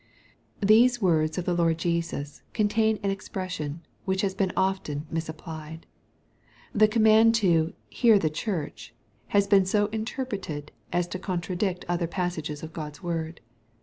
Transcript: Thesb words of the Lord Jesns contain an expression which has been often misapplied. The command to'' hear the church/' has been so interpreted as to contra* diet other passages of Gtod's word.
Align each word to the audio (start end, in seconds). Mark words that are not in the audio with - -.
Thesb 0.63 0.99
words 0.99 1.37
of 1.37 1.45
the 1.45 1.53
Lord 1.53 1.77
Jesns 1.77 2.41
contain 2.53 2.97
an 3.03 3.11
expression 3.11 3.83
which 4.03 4.21
has 4.23 4.33
been 4.33 4.51
often 4.57 5.05
misapplied. 5.11 5.85
The 6.73 6.87
command 6.87 7.35
to'' 7.35 7.73
hear 7.91 8.17
the 8.17 8.31
church/' 8.31 8.93
has 9.27 9.45
been 9.45 9.67
so 9.67 9.89
interpreted 9.91 10.71
as 10.91 11.07
to 11.09 11.19
contra* 11.19 11.55
diet 11.55 11.85
other 11.87 12.07
passages 12.07 12.63
of 12.63 12.73
Gtod's 12.73 13.03
word. 13.03 13.41